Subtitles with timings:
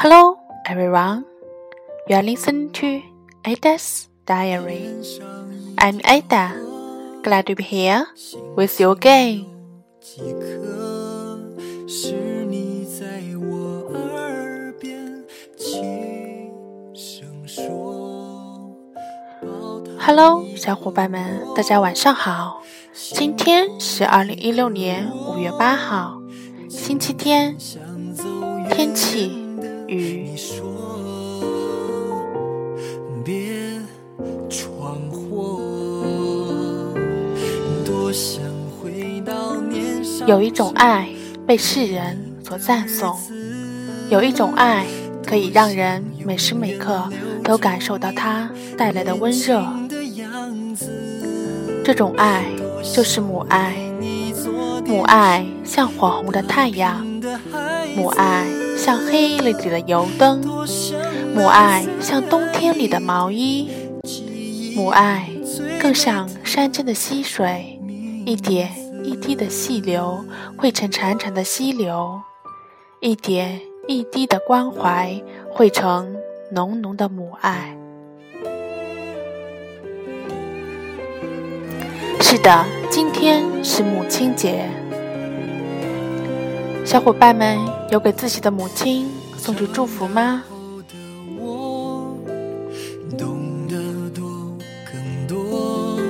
[0.00, 1.24] Hello, everyone.
[2.06, 3.02] You are listening to
[3.44, 4.86] Ada's Diary.
[5.76, 6.54] I'm Ada.
[7.24, 8.06] Glad to be here
[8.54, 9.44] with you again.
[10.00, 11.50] 几刻
[11.88, 13.06] 是你在
[13.40, 15.24] 我耳边
[15.56, 16.54] 轻
[16.94, 18.72] 声说。
[19.98, 22.62] Hello，小伙伴们，大家晚上好。
[22.92, 26.22] 今天是二零一六年五月八号，
[26.70, 27.56] 星期天，
[28.70, 29.47] 天气
[29.88, 30.36] 雨。
[30.36, 30.64] 说，
[33.24, 33.52] 别
[34.48, 35.60] 闯祸。
[37.84, 38.42] 多想
[38.80, 41.08] 回到年少有一种爱
[41.46, 43.16] 被世人所赞颂，
[44.10, 44.86] 有一种爱
[45.26, 47.08] 可以让人每时每刻
[47.42, 49.66] 都感受到它带来的温热。
[51.84, 52.44] 这种爱
[52.82, 53.74] 就是母爱，
[54.86, 57.04] 母爱像火红的太阳，
[57.96, 58.46] 母爱
[58.78, 60.40] 像黑夜里的油灯，
[61.34, 63.68] 母爱像冬天里的毛衣，
[64.76, 65.28] 母爱
[65.80, 67.76] 更像山间的溪水，
[68.24, 68.70] 一点
[69.02, 70.24] 一滴的细流
[70.56, 72.20] 汇成潺潺的溪流，
[73.00, 75.20] 一点一滴的关怀
[75.50, 76.16] 汇成
[76.52, 77.76] 浓浓的母爱。
[82.20, 84.70] 是的，今天是母亲节，
[86.88, 87.58] 小伙伴们
[87.90, 90.42] 有给自己的母亲送去祝福吗？
[90.48, 90.94] 后的
[91.38, 92.16] 我
[93.18, 93.76] 懂得
[94.18, 94.56] 多
[94.90, 96.00] 更多，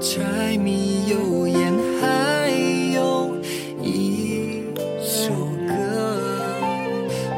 [0.00, 2.48] 柴米油盐还
[2.94, 3.34] 有
[3.82, 4.62] 一
[5.02, 5.32] 首
[5.66, 5.74] 歌，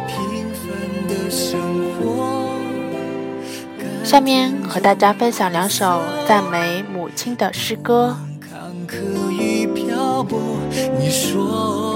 [0.06, 1.58] 平凡的生
[1.94, 2.50] 活。
[4.05, 8.14] 下面和大家分享两首赞美母亲的诗歌。
[8.38, 10.39] 坎坷与漂泊，
[11.01, 11.95] 你说家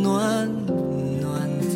[0.00, 0.48] 暖
[1.20, 1.66] 暖的。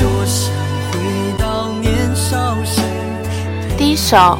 [0.00, 0.52] 多想
[0.90, 0.98] 回
[1.38, 2.80] 到年少时
[3.78, 4.16] 第一首，《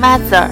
[0.00, 0.48] Mother》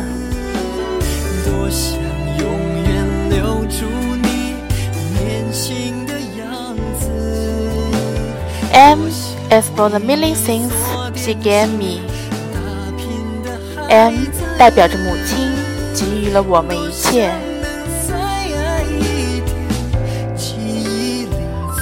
[8.72, 9.08] ，M
[9.50, 10.72] is for the million things
[11.14, 12.00] she gave me。
[13.88, 14.44] M。
[14.56, 15.50] 代表着母亲
[15.93, 17.31] 给予了我们一切。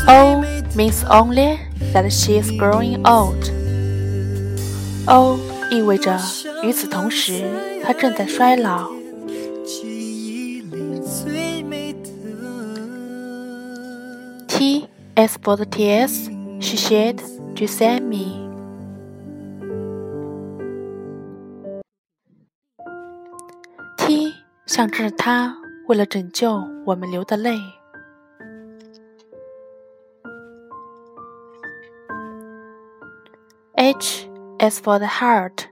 [0.07, 0.43] O
[0.75, 1.57] means only
[1.93, 5.37] that she is growing old。O
[5.69, 6.17] 意味着
[6.63, 7.43] 与此同时，
[7.83, 8.89] 她正在衰老。
[14.47, 16.29] T is for the tears
[16.59, 17.17] she shed
[17.55, 18.30] to save me。
[24.72, 25.54] 象征着她
[25.86, 27.58] 为了拯救我们流的泪。
[33.74, 34.26] H
[34.58, 35.66] is for the heart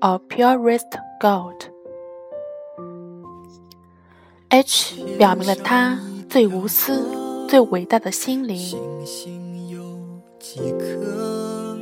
[0.00, 0.86] of purest
[1.20, 1.66] gold.
[4.48, 5.98] H 表明了他
[6.30, 8.56] 最无私、最伟大的心灵。
[8.56, 9.78] 星星有
[10.38, 11.76] 几颗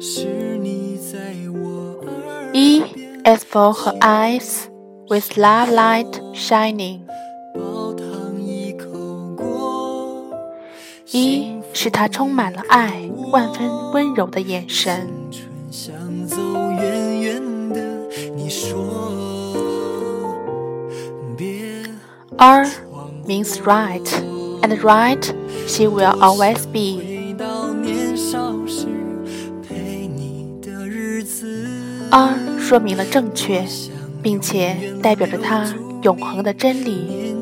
[0.00, 2.04] 是你在我
[2.52, 2.80] E
[3.24, 4.71] is for her eyes
[5.12, 7.02] with love light shining.
[11.10, 15.06] 一是他充满了爱、万分温柔的眼神。
[22.38, 22.66] R
[23.26, 24.08] means right,
[24.62, 25.22] and right
[25.66, 27.02] she will always be.
[32.10, 33.66] R 说明了正确，
[34.22, 35.66] 并且代表着他
[36.02, 37.34] 永恒的真理。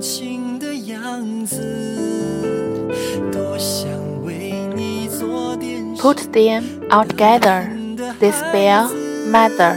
[5.98, 7.68] Put them all together,
[8.18, 8.88] they spell
[9.30, 9.76] mother.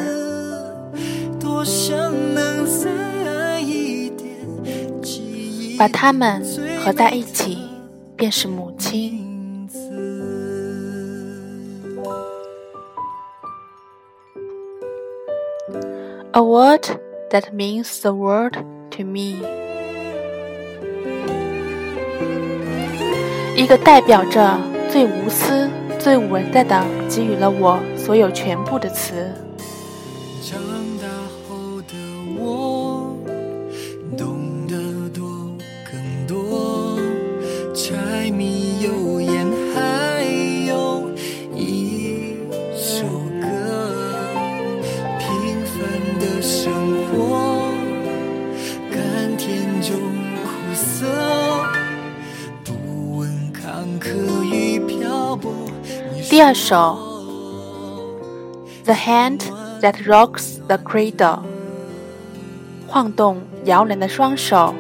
[5.78, 6.42] 把它们
[6.80, 7.58] 合在一起，
[8.16, 9.33] 便是母亲。
[16.54, 16.86] Word
[17.32, 18.54] that means the world
[18.92, 19.42] to me.
[23.56, 24.56] 一个代表着
[24.88, 25.68] 最无私、
[25.98, 29.34] 最伟大的给予了我所有全部的词。
[46.44, 46.74] 生
[47.06, 47.72] 活，
[48.92, 49.98] 甘甜中
[50.44, 51.06] 苦涩，
[52.66, 55.54] 不问坎坷与漂泊。
[56.30, 56.98] 第二首
[58.84, 59.40] ，The Hand
[59.80, 61.40] That Rocks the Cradle，
[62.90, 64.76] 晃动摇篮的双手。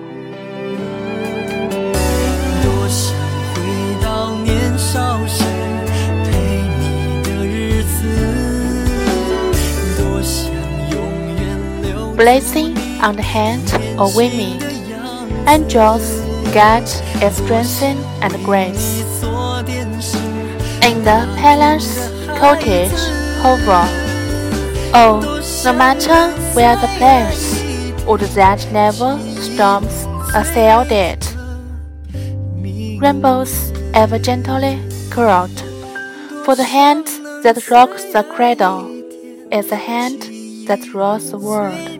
[12.23, 13.67] blessing on the hand
[13.99, 14.55] of women.
[15.45, 16.21] Angels
[16.53, 16.87] guide
[17.21, 17.75] its strength
[18.23, 19.01] and grace.
[20.87, 21.91] In the palace,
[22.39, 23.01] cottage,
[23.43, 23.87] hovel,
[24.95, 25.19] oh,
[25.65, 26.21] no matter
[26.55, 27.45] where the place,
[28.05, 31.23] would that never storms assailed it.
[33.01, 34.79] Rainbows ever gently
[35.09, 35.59] curled,
[36.45, 37.05] for the hand
[37.43, 38.79] that rocks the cradle
[39.51, 40.21] is the hand
[40.69, 41.92] that rules the world.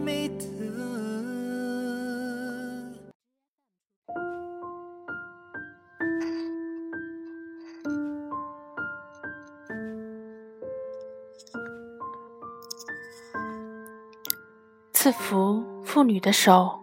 [15.04, 16.80] 赐福妇女的手，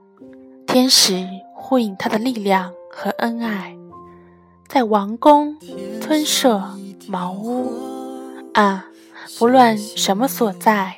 [0.66, 3.74] 天使呼应她的力量和恩爱，
[4.68, 5.56] 在王宫
[6.02, 6.62] 村舍
[7.08, 7.72] 茅屋
[8.52, 8.84] 啊！
[9.38, 10.96] 不论什么所在，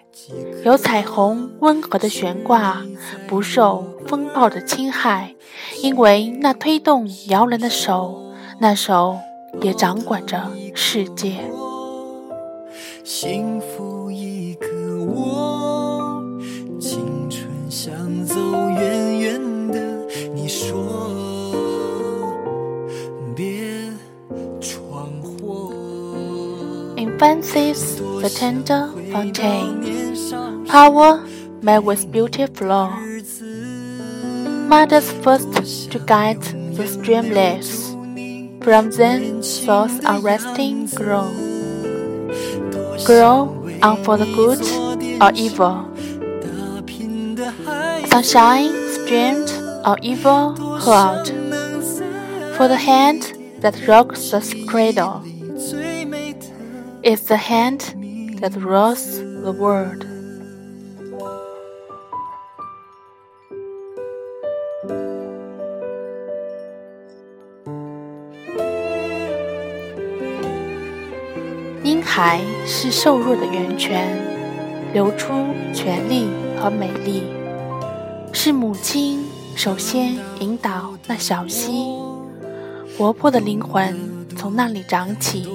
[0.64, 2.82] 有彩虹温和的悬挂，
[3.28, 5.36] 不受风暴的侵害，
[5.80, 9.16] 因为那推动摇篮的手，那手
[9.60, 11.38] 也掌管着世界。
[13.04, 14.66] 幸福一个
[15.04, 15.41] 我，
[18.31, 18.35] 走
[18.69, 19.79] 远远的，
[20.33, 20.77] 你说
[23.35, 23.63] 别
[24.59, 25.71] 闯祸。
[26.95, 30.37] Infancy's the tender fountain, 年少
[30.67, 31.19] power
[31.61, 32.89] met with beauty flow.
[33.01, 33.45] 日子，
[34.69, 36.41] Mothers first to guide
[36.75, 37.95] the streamless.
[38.61, 41.27] From them, souls are resting grow.
[43.05, 43.49] Grow
[43.81, 44.59] on for the good
[45.21, 45.85] or evil.
[48.11, 49.49] 打拼的孩子 Sunshine streamed
[49.83, 51.31] or evil hurled.
[51.31, 52.05] 能在
[52.57, 53.21] For the hand
[53.61, 55.21] that rocks the cradle
[55.55, 56.45] 最美的
[57.03, 57.81] is the hand
[58.41, 60.05] that rules the world.
[71.83, 74.17] 婴孩是瘦弱的源泉，
[74.93, 75.33] 流出
[75.73, 76.27] 权力
[76.59, 77.23] 和美丽。
[78.34, 79.24] 是母亲
[79.54, 81.70] 首先引导那小溪，
[82.96, 85.46] 活泼的灵魂从那里长起，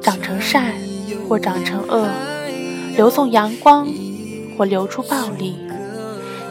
[0.00, 0.72] 长成善
[1.28, 2.08] 或长成恶，
[2.96, 3.86] 流送阳光
[4.56, 5.56] 或流出暴力。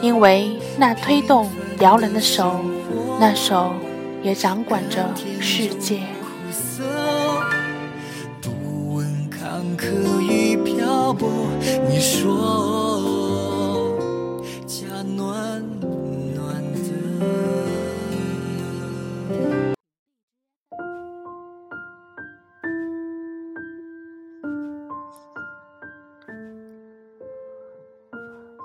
[0.00, 1.50] 因为那推动
[1.80, 2.60] 摇篮的手，
[3.18, 3.72] 那手
[4.22, 6.02] 也掌管着世界。
[9.30, 11.28] 坎坷与漂泊。
[11.90, 12.93] 你说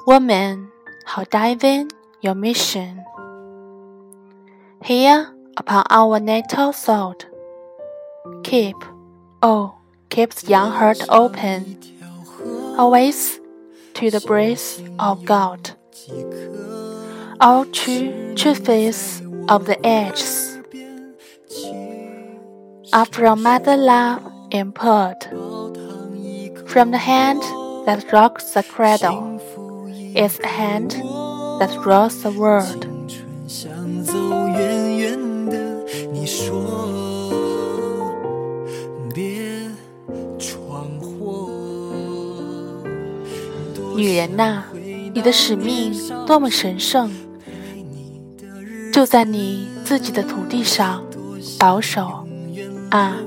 [0.09, 0.71] Woman,
[1.05, 1.89] how divine
[2.19, 3.05] your mission.
[4.83, 7.13] Here upon our natal soil,
[8.43, 8.75] keep,
[9.43, 9.75] oh,
[10.09, 11.77] keep the young heart open,
[12.75, 13.39] always
[13.93, 15.77] to the breath of God.
[17.39, 20.57] All true truths of the ages
[22.91, 25.21] are from mother love impaired,
[26.65, 27.43] from the hand
[27.85, 29.38] that rocks the cradle
[30.15, 30.91] is a hand
[31.59, 32.85] that rules the world.
[43.95, 44.63] 女人呐、
[45.13, 45.91] 你的使命
[46.25, 47.11] 多么神圣！
[48.93, 51.03] 就在你自己的土地上
[51.59, 52.25] 保守
[52.89, 53.17] 啊，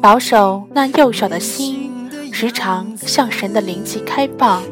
[0.00, 1.90] 保守那幼小的心，
[2.32, 4.62] 时常向神的灵气开放，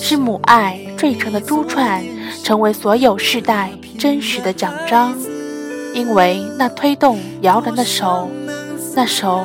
[0.00, 2.04] 是母爱缀成的珠串
[2.44, 5.16] 成为所有世代真实的奖章。
[5.94, 8.28] 因为那推动摇篮的手，
[8.94, 9.44] 那手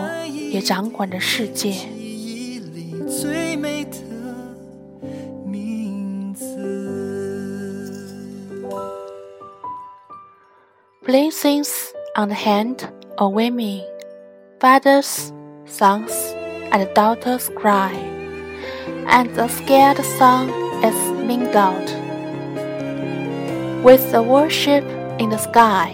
[0.51, 1.71] 也掌管着世界。
[1.71, 3.97] 记忆里最美的
[5.45, 6.45] 名字。
[11.05, 11.69] Blessings
[12.17, 12.79] on the hand
[13.15, 13.81] of women,
[14.59, 15.31] fathers,
[15.65, 16.11] sons,
[16.71, 17.91] and daughters cry,
[19.11, 20.49] and the scared song
[20.83, 20.95] is
[21.27, 21.89] mingled.
[23.83, 24.83] with the worship
[25.19, 25.89] in the sky.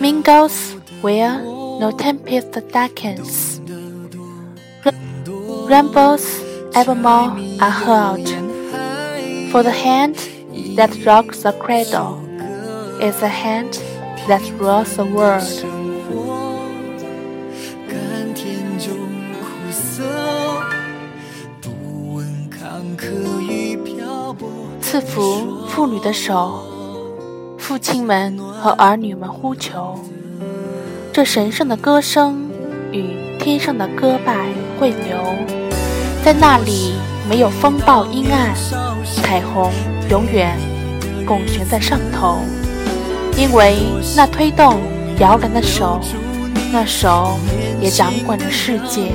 [0.00, 3.60] Mingles where no tempest darkens.
[5.68, 6.24] Rainbows
[6.74, 8.28] evermore are heard,
[9.50, 10.16] For the hand
[10.76, 12.22] that rocks the cradle
[13.00, 13.74] is the hand
[14.28, 15.83] that rules the world.
[24.80, 26.62] 赐福妇女的手，
[27.58, 29.98] 父亲们和儿女们呼求，
[31.12, 32.48] 这神圣的歌声
[32.92, 34.46] 与天上的歌拜
[34.78, 35.18] 汇流，
[36.24, 36.94] 在那里
[37.28, 38.54] 没有风暴阴暗，
[39.22, 39.72] 彩虹
[40.10, 40.56] 永远
[41.26, 42.38] 拱悬在上头，
[43.36, 43.78] 因为
[44.16, 44.80] 那推动
[45.18, 46.00] 摇篮的手，
[46.72, 47.38] 那手
[47.80, 49.10] 也掌管着世界。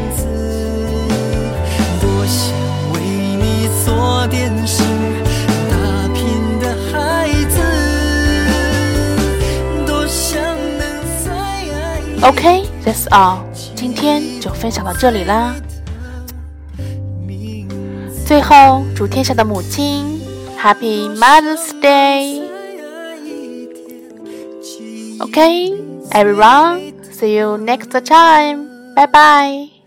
[3.89, 4.83] 做点事，
[5.71, 5.75] 打
[6.13, 7.57] 拼的孩子，
[9.87, 10.39] 多想
[10.77, 10.85] 能
[11.25, 13.39] 再爱 OK，that's、all，
[13.73, 15.55] 今天就分享到这里啦。
[18.27, 20.21] 最后，祝天下的母亲
[20.61, 22.43] Happy Mother's Day。
[25.19, 28.67] OK，everyone，see you next time.
[28.95, 29.78] 拜拜